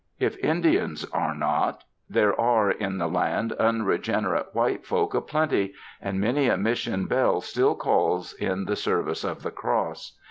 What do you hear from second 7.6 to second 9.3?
calls in the service